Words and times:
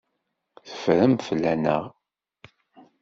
Teffrem 0.67 1.13
fell-aneɣ. 1.27 1.83